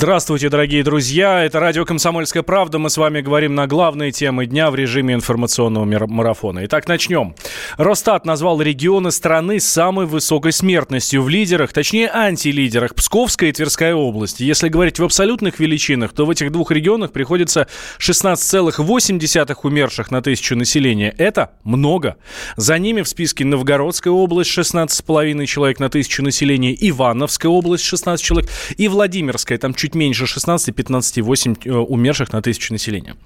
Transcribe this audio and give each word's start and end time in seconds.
Здравствуйте, 0.00 0.48
дорогие 0.48 0.82
друзья. 0.82 1.44
Это 1.44 1.60
радио 1.60 1.84
«Комсомольская 1.84 2.42
правда». 2.42 2.78
Мы 2.78 2.88
с 2.88 2.96
вами 2.96 3.20
говорим 3.20 3.54
на 3.54 3.66
главные 3.66 4.12
темы 4.12 4.46
дня 4.46 4.70
в 4.70 4.74
режиме 4.74 5.12
информационного 5.12 5.84
марафона. 6.06 6.64
Итак, 6.64 6.88
начнем. 6.88 7.34
Росстат 7.76 8.24
назвал 8.24 8.62
регионы 8.62 9.10
страны 9.10 9.60
с 9.60 9.68
самой 9.68 10.06
высокой 10.06 10.52
смертностью 10.52 11.22
в 11.22 11.28
лидерах, 11.28 11.74
точнее 11.74 12.08
антилидерах, 12.10 12.94
Псковская 12.94 13.50
и 13.50 13.52
Тверская 13.52 13.94
области. 13.94 14.42
Если 14.42 14.70
говорить 14.70 14.98
в 14.98 15.04
абсолютных 15.04 15.60
величинах, 15.60 16.14
то 16.14 16.24
в 16.24 16.30
этих 16.30 16.50
двух 16.50 16.70
регионах 16.70 17.12
приходится 17.12 17.66
16,8 17.98 19.58
умерших 19.62 20.10
на 20.10 20.22
тысячу 20.22 20.56
населения. 20.56 21.14
Это 21.18 21.50
много. 21.62 22.16
За 22.56 22.78
ними 22.78 23.02
в 23.02 23.08
списке 23.08 23.44
Новгородская 23.44 24.14
область 24.14 24.56
16,5 24.56 25.44
человек 25.44 25.78
на 25.78 25.90
тысячу 25.90 26.22
населения, 26.22 26.74
Ивановская 26.88 27.52
область 27.52 27.84
16 27.84 28.24
человек 28.24 28.50
и 28.78 28.88
Владимирская, 28.88 29.58
там 29.58 29.74
чуть 29.74 29.89
меньше 29.94 30.26
16, 30.26 30.74
15, 30.74 31.18
8 31.18 31.54
умерших 31.66 32.32
на 32.32 32.42
тысячу 32.42 32.72
населения. 32.72 33.16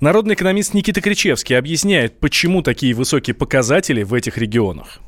Народный 0.00 0.34
экономист 0.34 0.74
Никита 0.74 1.00
Кричевский 1.00 1.56
объясняет, 1.58 2.20
почему 2.20 2.62
такие 2.62 2.94
высокие 2.94 3.34
показатели 3.34 4.02
в 4.02 4.14
этих 4.14 4.38
регионах. 4.38 5.00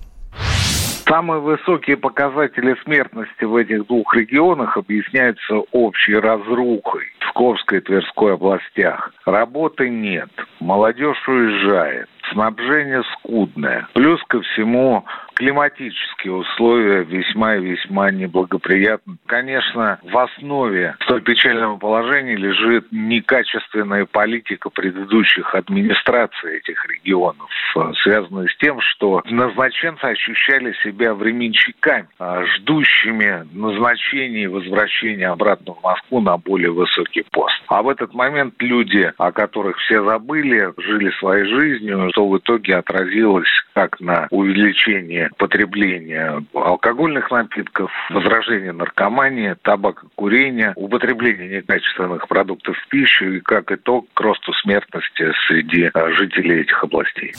Самые 1.10 1.40
высокие 1.40 1.96
показатели 1.96 2.76
смертности 2.84 3.42
в 3.42 3.56
этих 3.56 3.88
двух 3.88 4.14
регионах 4.14 4.76
объясняются 4.76 5.56
общей 5.73 6.14
разрухой 6.14 7.02
в 7.18 7.24
Псковской 7.24 7.78
и 7.78 7.80
Тверской 7.80 8.34
областях. 8.34 9.12
Работы 9.24 9.88
нет, 9.88 10.30
молодежь 10.60 11.26
уезжает, 11.26 12.09
снабжение 12.32 13.02
скудное. 13.12 13.88
Плюс 13.95 14.20
ко 14.28 14.40
всему 14.40 15.04
климатические 15.40 16.34
условия 16.34 17.02
весьма 17.02 17.56
и 17.56 17.64
весьма 17.64 18.10
неблагоприятны. 18.10 19.16
Конечно, 19.24 19.98
в 20.02 20.18
основе 20.18 20.96
столь 21.00 21.22
печального 21.22 21.78
положения 21.78 22.37
лежит 22.37 22.87
некачественная 22.90 24.04
политика 24.04 24.68
предыдущих 24.68 25.54
администраций 25.54 26.59
этих 26.59 26.84
регионов, 26.87 27.48
э, 27.74 27.92
связанная 28.02 28.48
с 28.48 28.56
тем, 28.59 28.80
что 28.82 29.22
назначенцы 29.24 30.04
ощущали 30.04 30.74
себя 30.82 31.15
временщиками, 31.15 32.06
э, 32.18 32.44
ждущими 32.56 33.46
назначения 33.52 34.42
и 34.42 34.46
возвращения 34.46 35.28
обратно 35.28 35.72
в 35.72 35.82
Москву 35.82 36.20
на 36.20 36.37
более 36.37 36.70
высокий 36.70 37.24
пост. 37.30 37.62
А 37.68 37.82
в 37.82 37.88
этот 37.88 38.12
момент 38.12 38.54
люди, 38.59 39.10
о 39.16 39.32
которых 39.32 39.78
все 39.78 40.04
забыли, 40.04 40.74
жили 40.76 41.10
своей 41.18 41.46
жизнью, 41.46 42.10
что 42.21 42.29
в 42.29 42.37
итоге 42.37 42.76
отразилось 42.76 43.49
как 43.73 43.99
на 43.99 44.26
увеличение 44.30 45.30
потребление 45.38 46.45
алкогольных 46.52 47.30
напитков, 47.30 47.90
возражение 48.10 48.73
наркомании, 48.73 49.57
табакокурения, 49.62 50.74
употребление 50.77 51.49
некачественных 51.49 52.29
продуктов 52.29 52.77
в 52.77 52.88
пищу 52.88 53.24
и, 53.32 53.40
как 53.40 53.73
итог, 53.73 54.07
к 54.12 54.21
росту 54.21 54.52
смертности 54.52 55.32
среди 55.46 55.90
а, 55.95 56.10
жителей 56.12 56.60
этих 56.60 56.85
областей. 56.85 57.32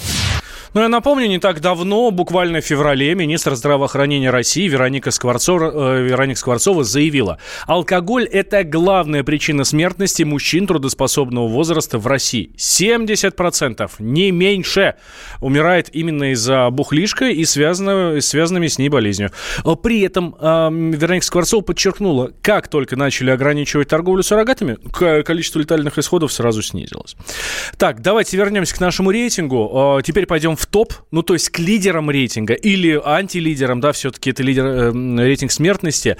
Ну, 0.73 0.80
я 0.80 0.88
напомню, 0.88 1.28
не 1.28 1.38
так 1.38 1.60
давно, 1.60 2.12
буквально 2.12 2.62
в 2.62 2.66
феврале, 2.66 3.14
министр 3.14 3.56
здравоохранения 3.56 4.30
России 4.30 4.70
Вероника 4.70 5.12
Скворцова, 5.12 5.98
э, 5.98 6.04
Вероника 6.04 6.40
Скворцова 6.40 6.86
заявила, 6.86 7.40
алкоголь– 7.68 8.23
это 8.32 8.64
главная 8.64 9.26
причина 9.26 9.66
смертности 9.66 10.23
мужчин 10.23 10.68
трудоспособного 10.68 11.50
возраста 11.50 11.98
в 11.98 12.08
России. 12.08 12.52
70%, 12.56 13.92
не 14.00 14.32
меньше, 14.32 14.61
умирает 15.40 15.90
именно 15.94 16.31
из-за 16.31 16.70
бухлишка 16.70 17.30
и 17.30 17.44
связано, 17.45 18.22
связанными 18.22 18.67
с 18.67 18.78
ней 18.78 18.90
болезнью. 18.90 19.31
При 19.84 20.02
этом 20.02 20.36
э, 20.39 20.70
Вероника 20.72 21.26
Скворцова 21.26 21.61
подчеркнула, 21.61 22.32
как 22.42 22.67
только 22.67 22.95
начали 22.95 23.32
ограничивать 23.32 23.88
торговлю 23.88 24.23
суррогатами, 24.23 24.77
количество 25.23 25.60
летальных 25.60 25.98
исходов 25.98 26.32
сразу 26.32 26.61
снизилось. 26.61 27.16
Так, 27.77 28.02
давайте 28.02 28.38
вернемся 28.38 28.76
к 28.76 28.80
нашему 28.80 29.11
рейтингу. 29.11 29.98
Э, 29.99 30.04
теперь 30.04 30.26
пойдем 30.26 30.55
в 30.55 30.66
топ, 30.66 30.93
ну 31.11 31.23
то 31.23 31.33
есть 31.33 31.49
к 31.49 31.60
лидерам 31.60 32.10
рейтинга 32.10 32.54
или 32.54 32.99
антилидерам, 33.04 33.80
да, 33.80 33.92
все-таки 33.92 34.32
это 34.32 34.43
лидер, 34.43 34.66
э, 34.66 34.92
рейтинг 34.92 35.52
смертности, 35.52 36.17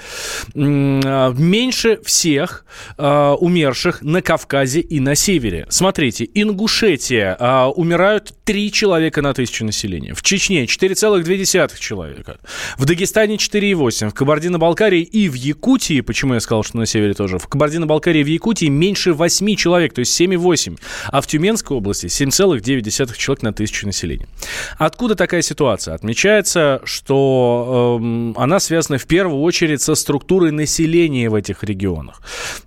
э, 0.54 0.58
меньше 0.58 2.00
всех 2.04 2.64
э, 2.98 3.36
умерших 3.38 4.02
на 4.02 4.22
Кавказе 4.22 4.80
и 4.80 5.00
на 5.00 5.14
севере. 5.14 5.66
Смотрите, 5.68 6.28
Ингушетия, 6.34 7.36
э, 7.38 7.64
умирают 7.66 8.31
3 8.44 8.72
человека 8.72 9.22
на 9.22 9.34
тысячу 9.34 9.64
населения, 9.64 10.14
в 10.14 10.22
Чечне 10.22 10.64
4,2 10.64 11.78
человека, 11.78 12.38
в 12.76 12.84
Дагестане 12.84 13.36
4,8, 13.36 14.10
в 14.10 14.14
Кабардино-Балкарии 14.14 15.02
и 15.02 15.28
в 15.28 15.34
Якутии, 15.34 16.00
почему 16.00 16.34
я 16.34 16.40
сказал, 16.40 16.64
что 16.64 16.78
на 16.78 16.86
севере 16.86 17.14
тоже, 17.14 17.38
в 17.38 17.46
Кабардино-Балкарии 17.46 18.20
и 18.20 18.24
в 18.24 18.28
Якутии 18.28 18.66
меньше 18.66 19.12
8 19.12 19.56
человек, 19.56 19.94
то 19.94 20.00
есть 20.00 20.20
7,8, 20.20 20.78
а 21.06 21.20
в 21.20 21.26
Тюменской 21.26 21.76
области 21.76 22.06
7,9 22.06 23.16
человек 23.16 23.42
на 23.42 23.52
тысячу 23.52 23.86
населения. 23.86 24.26
Откуда 24.78 25.14
такая 25.14 25.42
ситуация? 25.42 25.94
Отмечается, 25.94 26.80
что 26.84 27.98
э, 28.00 28.32
она 28.36 28.60
связана 28.60 28.98
в 28.98 29.06
первую 29.06 29.42
очередь 29.42 29.82
со 29.82 29.94
структурой 29.94 30.50
населения 30.50 31.28
в 31.30 31.34
этих 31.34 31.62
регионах. 31.64 32.22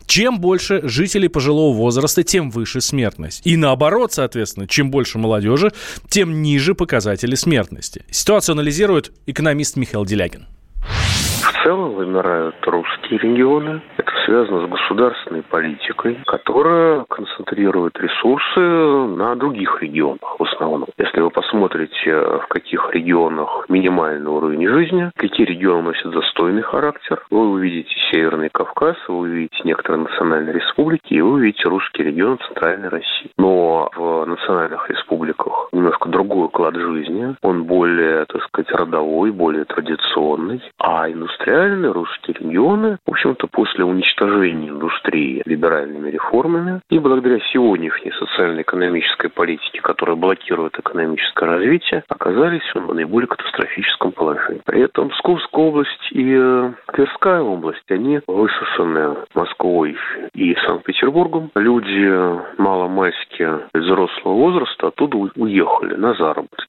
Чем 0.05 0.39
больше 0.39 0.87
жителей 0.87 1.27
пожилого 1.27 1.75
возраста, 1.75 2.23
тем 2.23 2.49
выше 2.49 2.81
смертность. 2.81 3.45
И 3.45 3.57
наоборот, 3.57 4.13
соответственно, 4.13 4.67
чем 4.67 4.91
больше 4.91 5.17
молодежи, 5.17 5.71
тем 6.09 6.41
ниже 6.41 6.75
показатели 6.75 7.35
смертности. 7.35 8.05
Ситуацию 8.09 8.53
анализирует 8.53 9.11
экономист 9.25 9.77
Михаил 9.77 10.05
Делягин. 10.05 10.45
В 10.81 11.63
целом 11.63 11.95
вымирают 11.95 12.55
русские 12.65 13.19
регионы, 13.19 13.81
связано 14.25 14.65
с 14.65 14.69
государственной 14.69 15.43
политикой, 15.43 16.19
которая 16.25 17.05
концентрирует 17.09 17.97
ресурсы 17.99 18.59
на 18.59 19.35
других 19.35 19.81
регионах 19.81 20.39
в 20.39 20.43
основном. 20.43 20.85
Если 20.97 21.21
вы 21.21 21.29
посмотрите, 21.29 22.15
в 22.15 22.47
каких 22.49 22.89
регионах 22.93 23.65
минимальный 23.69 24.29
уровень 24.29 24.67
жизни, 24.67 25.11
какие 25.15 25.45
регионы 25.45 25.83
носят 25.83 26.13
застойный 26.13 26.63
характер, 26.63 27.23
вы 27.29 27.51
увидите 27.51 27.93
Северный 28.11 28.49
Кавказ, 28.49 28.95
вы 29.07 29.17
увидите 29.19 29.57
некоторые 29.63 30.03
национальные 30.03 30.53
республики, 30.53 31.13
и 31.13 31.21
вы 31.21 31.33
увидите 31.33 31.69
русские 31.69 32.07
регионы 32.07 32.37
Центральной 32.47 32.89
России. 32.89 33.31
Но 33.37 33.89
в 33.95 34.25
национальных 34.25 34.89
республиках 34.89 35.69
немножко 35.71 36.09
другой 36.09 36.45
уклад 36.45 36.75
жизни, 36.75 37.35
он 37.41 37.63
более, 37.63 38.25
так 38.25 38.43
сказать, 38.43 38.71
родовой, 38.71 39.31
более 39.31 39.65
традиционный, 39.65 40.61
а 40.79 41.09
индустриальные 41.09 41.91
русские 41.91 42.37
регионы, 42.39 42.97
в 43.05 43.11
общем-то, 43.11 43.47
после 43.47 43.83
уничтожения 43.83 44.14
уничтожения 44.15 44.69
индустрии 44.69 45.41
либеральными 45.45 46.09
реформами 46.09 46.81
и 46.89 46.99
благодаря 46.99 47.39
сегодняшней 47.51 48.11
социально-экономической 48.11 49.29
политике, 49.29 49.81
которая 49.81 50.15
блокирует 50.15 50.77
экономическое 50.79 51.45
развитие, 51.45 52.03
оказались 52.07 52.63
в 52.73 52.93
наиболее 52.93 53.27
катастрофическом 53.27 54.11
положении. 54.11 54.61
При 54.65 54.81
этом 54.81 55.09
Псковская 55.09 55.65
область 55.65 56.11
и 56.11 56.35
э, 56.37 56.71
Тверская 56.93 57.41
область, 57.41 57.89
они 57.89 58.19
высосаны 58.27 59.15
Москвой 59.33 59.97
и 60.33 60.55
Санкт-Петербургом. 60.65 61.51
Люди 61.55 62.11
маломальски 62.57 63.47
взрослого 63.73 64.33
возраста 64.33 64.87
оттуда 64.87 65.17
уехали 65.35 65.95
на 65.95 66.13
заработки. 66.13 66.64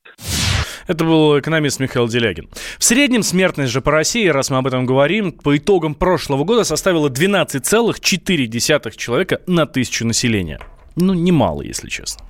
Это 0.87 1.05
был 1.05 1.39
экономист 1.39 1.81
Михаил 1.81 2.09
Делягин. 2.09 2.49
В 2.79 2.85
среднем 2.85 3.23
смертность 3.23 3.73
же 3.73 3.81
по 3.81 3.91
России, 3.93 4.27
раз 4.29 4.51
мы 4.51 4.59
об 4.59 4.67
этом 4.67 4.87
говорим, 4.87 5.33
по 5.33 5.57
итогам 5.57 5.95
прошлого 5.95 6.45
года 6.45 6.65
составила 6.65 7.09
12,4 7.09 8.97
человека 8.97 9.41
на 9.47 9.67
тысячу 9.67 10.07
населения. 10.07 10.61
Ну, 10.97 11.15
немало, 11.15 11.63
если 11.63 11.89
честно. 11.89 12.26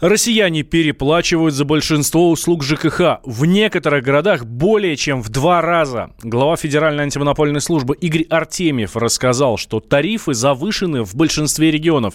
Россияне 0.00 0.62
переплачивают 0.62 1.54
за 1.54 1.66
большинство 1.66 2.30
услуг 2.30 2.64
ЖКХ. 2.64 3.20
В 3.22 3.44
некоторых 3.44 4.02
городах 4.02 4.46
более 4.46 4.96
чем 4.96 5.22
в 5.22 5.28
два 5.28 5.60
раза. 5.60 6.12
Глава 6.22 6.56
Федеральной 6.56 7.04
антимонопольной 7.04 7.60
службы 7.60 7.94
Игорь 7.96 8.24
Артемьев 8.30 8.96
рассказал, 8.96 9.58
что 9.58 9.78
тарифы 9.78 10.32
завышены 10.32 11.02
в 11.04 11.14
большинстве 11.14 11.70
регионов. 11.70 12.14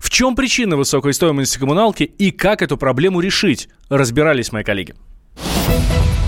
В 0.00 0.08
чем 0.08 0.34
причина 0.34 0.78
высокой 0.78 1.12
стоимости 1.12 1.58
коммуналки 1.58 2.04
и 2.04 2.30
как 2.30 2.62
эту 2.62 2.78
проблему 2.78 3.20
решить, 3.20 3.68
разбирались 3.90 4.50
мои 4.50 4.64
коллеги. 4.64 4.94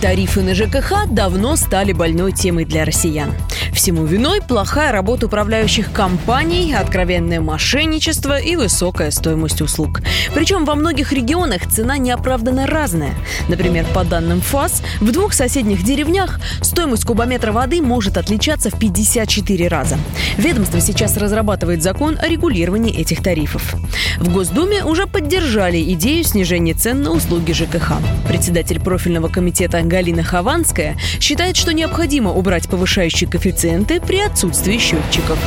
Тарифы 0.01 0.43
на 0.43 0.55
ЖКХ 0.55 1.09
давно 1.11 1.57
стали 1.57 1.93
больной 1.93 2.31
темой 2.31 2.65
для 2.65 2.85
россиян. 2.85 3.35
Всему 3.73 4.05
виной 4.05 4.41
плохая 4.41 4.93
работа 4.93 5.27
управляющих 5.27 5.91
компаний, 5.93 6.73
откровенное 6.73 7.41
мошенничество 7.41 8.39
и 8.39 8.55
высокая 8.55 9.11
стоимость 9.11 9.61
услуг. 9.61 10.01
Причем 10.35 10.65
во 10.65 10.77
многих 10.77 11.13
регионах 11.13 11.67
цена 11.69 11.99
неоправданно 11.99 12.69
разная. 12.69 13.15
Например, 13.49 13.85
по 13.93 14.05
данным 14.05 14.41
ФАС, 14.41 14.83
в 15.01 15.11
двух 15.11 15.33
соседних 15.33 15.83
деревнях 15.83 16.39
стоимость 16.63 17.05
кубометра 17.05 17.51
воды 17.51 17.83
может 17.83 18.19
отличаться 18.19 18.71
в 18.71 18.79
54 18.79 19.67
раза. 19.67 19.99
Ведомство 20.37 20.81
сейчас 20.81 21.17
разрабатывает 21.17 21.83
закон 21.83 22.19
о 22.21 22.29
регулировании 22.29 22.97
этих 22.97 23.21
тарифов. 23.21 23.75
В 24.19 24.33
Госдуме 24.33 24.85
уже 24.85 25.09
поддержали 25.09 25.81
идею 25.95 26.23
снижения 26.23 26.75
цен 26.75 27.03
на 27.03 27.11
услуги 27.11 27.53
ЖКХ. 27.53 27.95
Председатель 28.29 28.81
профильного 28.81 29.29
комитета 29.29 29.79
Галина 29.89 30.23
Хованская 30.23 30.97
считает, 31.21 31.57
что 31.57 31.73
необходимо 31.73 32.31
убрать 32.31 32.69
повышающие 32.69 33.29
коэффициенты 33.29 34.01
при 34.01 34.21
отсутствии 34.21 34.79
счетчиков. 34.79 35.39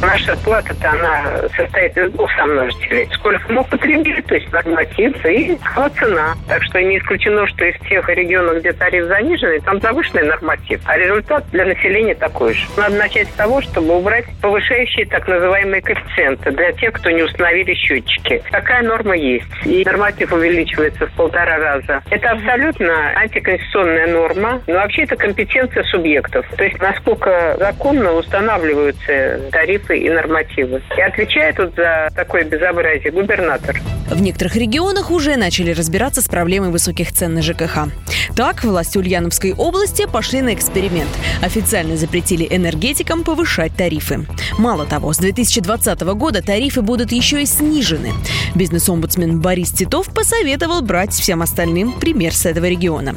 Наша 0.00 0.36
плата-то, 0.44 0.90
она 0.90 1.48
состоит 1.56 1.96
из 1.96 2.12
двух 2.12 2.30
сомножителей. 2.36 3.08
Сколько 3.14 3.52
мы 3.52 3.64
потребили, 3.64 4.20
то 4.20 4.34
есть 4.36 4.52
норматив 4.52 5.26
и 5.26 5.58
цена. 5.98 6.34
Так 6.46 6.62
что 6.64 6.80
не 6.80 6.98
исключено, 6.98 7.46
что 7.48 7.64
и 7.64 7.72
в 7.72 7.80
тех 7.88 8.08
регионах, 8.08 8.58
где 8.58 8.72
тариф 8.72 9.06
заниженный, 9.06 9.60
там 9.60 9.80
завышенный 9.80 10.24
норматив. 10.24 10.80
А 10.84 10.96
результат 10.96 11.44
для 11.50 11.64
населения 11.64 12.14
такой 12.14 12.54
же. 12.54 12.66
Надо 12.76 12.96
начать 12.96 13.28
с 13.28 13.32
того, 13.32 13.60
чтобы 13.60 13.96
убрать 13.96 14.26
повышающие 14.40 15.06
так 15.06 15.26
называемые 15.26 15.82
коэффициенты 15.82 16.52
для 16.52 16.72
тех, 16.72 16.92
кто 16.92 17.10
не 17.10 17.22
установили 17.22 17.74
счетчики. 17.74 18.42
Такая 18.50 18.82
норма 18.82 19.16
есть. 19.16 19.46
И 19.64 19.84
норматив 19.84 20.32
увеличивается 20.32 21.06
в 21.06 21.12
полтора 21.12 21.58
раза. 21.58 22.02
Это 22.10 22.30
абсолютно 22.30 23.12
антиконституционная 23.16 24.06
норма. 24.06 24.62
Но 24.66 24.74
вообще 24.74 25.02
это 25.02 25.16
компетенция 25.16 25.82
субъектов. 25.84 26.46
То 26.56 26.64
есть 26.64 26.78
насколько 26.80 27.56
законно 27.58 28.12
устанавливаются 28.12 29.40
тарифы 29.50 29.87
тарифы 29.88 29.98
и 29.98 30.10
нормативы. 30.10 30.82
И 30.96 31.00
отвечает 31.00 31.56
тут 31.56 31.74
за 31.76 32.10
такое 32.14 32.44
безобразие 32.44 33.10
губернатор. 33.10 33.80
В 34.10 34.20
некоторых 34.22 34.56
регионах 34.56 35.10
уже 35.10 35.36
начали 35.36 35.72
разбираться 35.72 36.22
с 36.22 36.28
проблемой 36.28 36.70
высоких 36.70 37.12
цен 37.12 37.34
на 37.34 37.42
ЖКХ. 37.42 37.88
Так, 38.34 38.64
власти 38.64 38.98
Ульяновской 38.98 39.52
области 39.52 40.06
пошли 40.06 40.40
на 40.40 40.54
эксперимент. 40.54 41.10
Официально 41.42 41.96
запретили 41.96 42.46
энергетикам 42.48 43.24
повышать 43.24 43.74
тарифы. 43.76 44.26
Мало 44.58 44.86
того, 44.86 45.12
с 45.12 45.18
2020 45.18 46.00
года 46.00 46.42
тарифы 46.42 46.82
будут 46.82 47.12
еще 47.12 47.42
и 47.42 47.46
снижены. 47.46 48.12
Бизнес-омбудсмен 48.54 49.40
Борис 49.40 49.72
Титов 49.72 50.12
посоветовал 50.14 50.82
брать 50.82 51.12
всем 51.12 51.42
остальным 51.42 51.92
пример 51.92 52.34
с 52.34 52.46
этого 52.46 52.66
региона. 52.66 53.14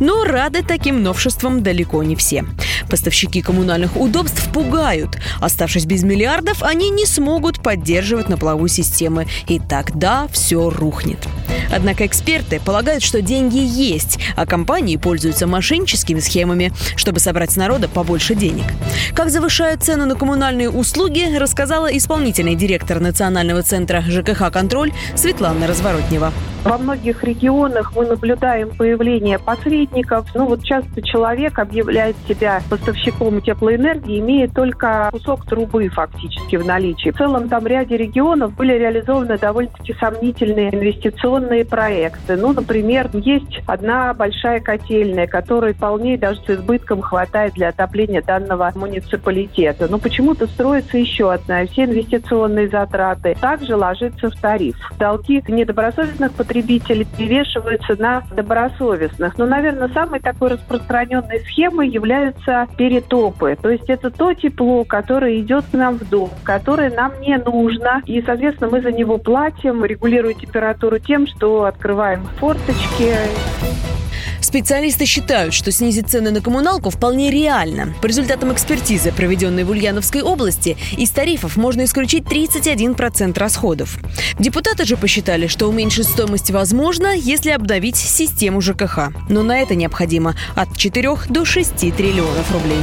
Но 0.00 0.24
рады 0.24 0.62
таким 0.62 1.02
новшествам 1.02 1.62
далеко 1.62 2.02
не 2.02 2.16
все. 2.16 2.44
Поставщики 2.90 3.42
коммунальных 3.42 3.96
удобств 3.96 4.50
пугают. 4.52 5.18
Оставшись 5.40 5.86
без 5.86 6.02
миллиардов, 6.12 6.62
они 6.62 6.90
не 6.90 7.06
смогут 7.06 7.62
поддерживать 7.62 8.28
на 8.28 8.36
плаву 8.36 8.68
системы. 8.68 9.26
И 9.48 9.58
тогда 9.58 10.28
все 10.30 10.68
рухнет. 10.70 11.18
Однако 11.72 12.06
эксперты 12.06 12.60
полагают, 12.60 13.02
что 13.02 13.22
деньги 13.22 13.58
есть, 13.58 14.18
а 14.36 14.46
компании 14.46 14.96
пользуются 14.96 15.46
мошенническими 15.46 16.20
схемами, 16.20 16.72
чтобы 16.96 17.18
собрать 17.18 17.52
с 17.52 17.56
народа 17.56 17.88
побольше 17.88 18.34
денег. 18.34 18.64
Как 19.14 19.30
завышают 19.30 19.82
цену 19.82 20.04
на 20.04 20.14
коммунальные 20.14 20.70
услуги, 20.70 21.34
рассказала 21.36 21.86
исполнительный 21.96 22.54
директор 22.54 23.00
Национального 23.00 23.62
центра 23.62 24.02
ЖКХ 24.06 24.52
«Контроль» 24.52 24.92
Светлана 25.16 25.66
Разворотнева. 25.66 26.32
Во 26.64 26.78
многих 26.78 27.24
регионах 27.24 27.92
мы 27.96 28.06
наблюдаем 28.06 28.70
появление 28.70 29.40
посредников. 29.40 30.28
Ну 30.34 30.46
вот 30.46 30.62
часто 30.62 31.02
человек 31.02 31.58
объявляет 31.58 32.14
себя 32.28 32.62
поставщиком 32.70 33.40
теплоэнергии, 33.40 34.20
имея 34.20 34.46
только 34.46 35.08
кусок 35.10 35.44
трубы 35.44 35.88
фактически 35.88 36.54
в 36.54 36.64
наличии. 36.64 37.10
В 37.10 37.16
целом 37.16 37.48
там 37.48 37.66
ряде 37.66 37.96
регионов 37.96 38.54
были 38.54 38.74
реализованы 38.74 39.38
довольно-таки 39.38 39.92
сомнительные 39.94 40.72
инвестиционные 40.72 41.64
проекты. 41.64 42.36
Ну, 42.36 42.52
например, 42.52 43.10
есть 43.12 43.60
одна 43.66 44.14
большая 44.14 44.60
котельная, 44.60 45.26
которой 45.26 45.74
вполне 45.74 46.16
даже 46.16 46.40
с 46.42 46.50
избытком 46.50 47.02
хватает 47.02 47.54
для 47.54 47.70
отопления 47.70 48.22
данного 48.22 48.70
муниципалитета. 48.76 49.88
Но 49.88 49.98
почему-то 49.98 50.46
строится 50.46 50.96
еще 50.96 51.32
одна. 51.32 51.66
Все 51.66 51.86
инвестиционные 51.86 52.68
затраты 52.68 53.36
также 53.40 53.74
ложатся 53.74 54.30
в 54.30 54.40
тариф. 54.40 54.76
Долги 54.96 55.42
недобросовестных 55.48 56.30
потребителей 56.30 56.51
потребителей 56.52 57.06
перевешиваются 57.06 57.96
на 57.96 58.22
добросовестных. 58.36 59.38
Но, 59.38 59.46
наверное, 59.46 59.88
самой 59.88 60.20
такой 60.20 60.50
распространенной 60.50 61.40
схемой 61.40 61.88
являются 61.88 62.66
перетопы. 62.76 63.56
То 63.60 63.70
есть 63.70 63.88
это 63.88 64.10
то 64.10 64.34
тепло, 64.34 64.84
которое 64.84 65.40
идет 65.40 65.64
к 65.70 65.72
нам 65.72 65.98
в 65.98 66.08
дом, 66.08 66.28
которое 66.44 66.90
нам 66.90 67.12
не 67.20 67.38
нужно. 67.38 68.02
И, 68.04 68.20
соответственно, 68.20 68.70
мы 68.70 68.82
за 68.82 68.92
него 68.92 69.16
платим, 69.16 69.82
регулируем 69.82 70.38
температуру 70.38 70.98
тем, 70.98 71.26
что 71.26 71.64
открываем 71.64 72.22
форточки. 72.38 73.14
Специалисты 74.52 75.06
считают, 75.06 75.54
что 75.54 75.72
снизить 75.72 76.10
цены 76.10 76.30
на 76.30 76.42
коммуналку 76.42 76.90
вполне 76.90 77.30
реально. 77.30 77.94
По 78.02 78.06
результатам 78.06 78.52
экспертизы, 78.52 79.10
проведенной 79.10 79.64
в 79.64 79.70
Ульяновской 79.70 80.20
области, 80.20 80.76
из 80.98 81.08
тарифов 81.08 81.56
можно 81.56 81.84
исключить 81.84 82.24
31% 82.24 83.38
расходов. 83.38 83.96
Депутаты 84.38 84.84
же 84.84 84.98
посчитали, 84.98 85.46
что 85.46 85.70
уменьшить 85.70 86.06
стоимость 86.06 86.50
возможно, 86.50 87.16
если 87.16 87.48
обновить 87.48 87.96
систему 87.96 88.60
ЖКХ. 88.60 89.08
Но 89.30 89.42
на 89.42 89.58
это 89.58 89.74
необходимо 89.74 90.34
от 90.54 90.76
4 90.76 91.16
до 91.30 91.46
6 91.46 91.96
триллионов 91.96 92.52
рублей. 92.52 92.82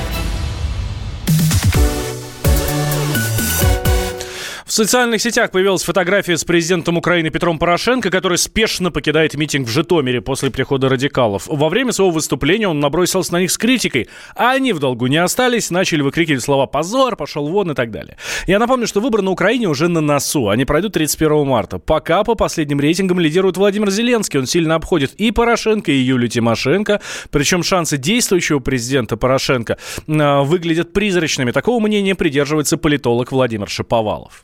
Социальных 4.79 5.21
сетях 5.21 5.51
появилась 5.51 5.83
фотография 5.83 6.37
с 6.37 6.45
президентом 6.45 6.95
Украины 6.95 7.29
Петром 7.29 7.59
Порошенко, 7.59 8.09
который 8.09 8.37
спешно 8.37 8.91
покидает 8.91 9.33
митинг 9.33 9.67
в 9.67 9.69
Житомире 9.69 10.21
после 10.21 10.51
прихода 10.51 10.87
радикалов. 10.87 11.47
Во 11.47 11.67
время 11.67 11.91
своего 11.91 12.11
выступления 12.11 12.69
он 12.69 12.79
набросился 12.79 13.33
на 13.33 13.41
них 13.41 13.51
с 13.51 13.57
критикой, 13.57 14.07
а 14.37 14.51
они 14.51 14.71
в 14.71 14.79
долгу 14.79 15.07
не 15.07 15.17
остались, 15.17 15.69
начали 15.69 16.01
выкрикивать 16.01 16.41
слова 16.41 16.65
«позор», 16.65 17.17
«пошел 17.17 17.49
вон» 17.49 17.71
и 17.71 17.73
так 17.73 17.91
далее. 17.91 18.15
Я 18.47 18.57
напомню, 18.57 18.87
что 18.87 19.01
выборы 19.01 19.21
на 19.21 19.31
Украине 19.31 19.67
уже 19.67 19.89
на 19.89 19.99
носу. 19.99 20.47
Они 20.47 20.63
пройдут 20.63 20.93
31 20.93 21.45
марта. 21.45 21.77
Пока 21.77 22.23
по 22.23 22.35
последним 22.35 22.79
рейтингам 22.79 23.19
лидирует 23.19 23.57
Владимир 23.57 23.89
Зеленский. 23.89 24.39
Он 24.39 24.45
сильно 24.45 24.75
обходит 24.75 25.13
и 25.15 25.31
Порошенко, 25.31 25.91
и 25.91 25.97
Юлию 25.97 26.29
Тимошенко. 26.29 27.01
Причем 27.31 27.63
шансы 27.63 27.97
действующего 27.97 28.59
президента 28.59 29.17
Порошенко 29.17 29.77
э, 30.07 30.41
выглядят 30.43 30.93
призрачными. 30.93 31.51
Такого 31.51 31.85
мнения 31.85 32.15
придерживается 32.15 32.77
политолог 32.77 33.33
Владимир 33.33 33.67
Шаповалов. 33.67 34.43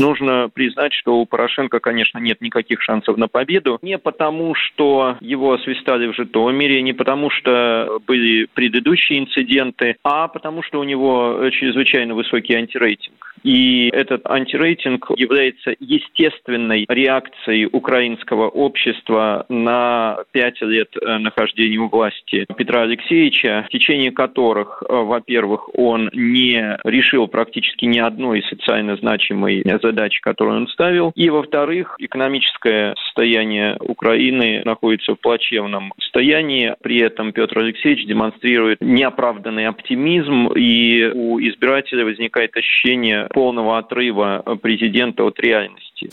Нужно 0.00 0.48
признать, 0.48 0.94
что 0.94 1.18
у 1.18 1.26
Порошенко, 1.26 1.78
конечно, 1.78 2.18
нет 2.18 2.40
никаких 2.40 2.80
шансов 2.80 3.18
на 3.18 3.28
победу. 3.28 3.78
Не 3.82 3.98
потому, 3.98 4.54
что 4.54 5.16
его 5.20 5.52
освистали 5.52 6.06
в 6.06 6.16
Житомире, 6.16 6.80
не 6.80 6.94
потому, 6.94 7.28
что 7.28 8.00
были 8.06 8.46
предыдущие 8.54 9.18
инциденты, 9.18 9.96
а 10.02 10.28
потому, 10.28 10.62
что 10.62 10.80
у 10.80 10.84
него 10.84 11.50
чрезвычайно 11.50 12.14
высокий 12.14 12.54
антирейтинг. 12.54 13.29
И 13.42 13.88
этот 13.92 14.26
антирейтинг 14.26 15.10
является 15.16 15.74
естественной 15.80 16.84
реакцией 16.88 17.68
украинского 17.70 18.48
общества 18.48 19.46
на 19.48 20.18
пять 20.32 20.60
лет 20.60 20.88
э, 20.96 21.18
нахождения 21.18 21.78
у 21.78 21.88
власти 21.88 22.46
Петра 22.56 22.82
Алексеевича, 22.82 23.64
в 23.66 23.70
течение 23.70 24.12
которых, 24.12 24.82
э, 24.82 24.92
во-первых, 24.92 25.68
он 25.78 26.10
не 26.12 26.78
решил 26.84 27.28
практически 27.28 27.84
ни 27.84 27.98
одной 27.98 28.42
социально 28.48 28.96
значимой 28.96 29.62
задачи, 29.82 30.20
которую 30.20 30.58
он 30.58 30.68
ставил, 30.68 31.12
и, 31.14 31.30
во-вторых, 31.30 31.96
экономическое 31.98 32.94
состояние 33.06 33.76
Украины 33.80 34.62
находится 34.64 35.14
в 35.14 35.20
плачевном 35.20 35.92
состоянии, 36.00 36.74
при 36.82 37.00
этом 37.00 37.32
Петр 37.32 37.58
Алексеевич 37.58 38.06
демонстрирует 38.06 38.78
неоправданный 38.80 39.66
оптимизм, 39.66 40.48
и 40.48 41.10
у 41.12 41.40
избирателя 41.40 42.04
возникает 42.04 42.56
ощущение 42.56 43.28
полного 43.32 43.78
отрыва 43.78 44.42
президента 44.62 45.24
от 45.24 45.38
реальности. 45.40 46.10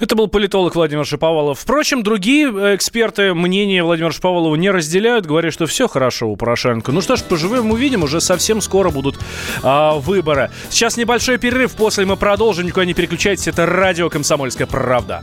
Это 0.00 0.14
был 0.14 0.28
политолог 0.28 0.74
Владимир 0.74 1.06
Шиповалов. 1.06 1.58
Впрочем, 1.60 2.02
другие 2.02 2.52
э, 2.52 2.74
эксперты 2.74 3.32
мнение 3.34 3.82
Владимира 3.82 4.12
Шиповалова 4.12 4.54
не 4.56 4.70
разделяют, 4.70 5.26
говорят, 5.26 5.52
что 5.52 5.66
все 5.66 5.88
хорошо 5.88 6.28
у 6.28 6.36
Порошенко. 6.36 6.92
Ну 6.92 7.00
что 7.00 7.16
ж, 7.16 7.22
поживем, 7.22 7.70
увидим, 7.70 8.02
уже 8.02 8.20
совсем 8.20 8.60
скоро 8.60 8.90
будут 8.90 9.16
а, 9.62 9.94
выборы. 9.94 10.50
Сейчас 10.68 10.96
небольшой 10.96 11.38
перерыв, 11.38 11.74
после 11.76 12.04
мы 12.04 12.16
продолжим, 12.16 12.66
никуда 12.66 12.84
не 12.84 12.94
переключайтесь, 12.94 13.48
это 13.48 13.64
радио 13.66 14.10
«Комсомольская 14.10 14.66
правда». 14.66 15.22